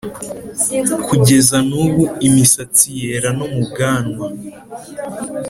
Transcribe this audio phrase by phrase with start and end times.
[1.05, 4.25] Kugeza n' ubu imisatsi yera no mu bwanwa